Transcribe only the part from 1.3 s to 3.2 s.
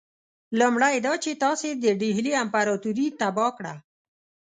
تاسي د ډهلي امپراطوري